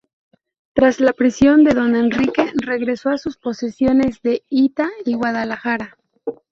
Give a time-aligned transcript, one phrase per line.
[0.73, 5.95] Tras la prisión de don Enrique, regresó a sus posesiones de Hita y Guadalajara.